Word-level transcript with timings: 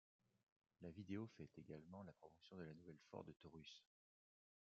La 0.81 0.89
vidéo 0.89 1.27
fait 1.37 1.51
également 1.59 2.01
la 2.01 2.11
promotion 2.13 2.57
de 2.57 2.63
la 2.63 2.73
nouvelle 2.73 2.97
Ford 3.11 3.23
Taurus. 3.39 3.85